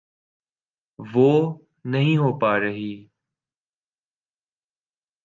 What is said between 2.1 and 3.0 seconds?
ہو پا رہی۔